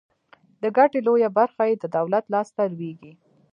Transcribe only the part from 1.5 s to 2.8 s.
یې د دولت لاس ته